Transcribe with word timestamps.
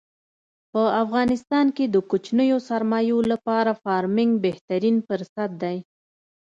په 0.71 0.81
افغانستان 1.03 1.65
کې 1.75 1.85
د 1.89 1.95
کوچنیو 2.09 2.57
سرمایو 2.69 3.17
لپاره 3.31 3.71
فارمنګ 3.83 4.31
بهترین 4.45 4.95
پرست 5.07 5.51
دی. 5.63 5.77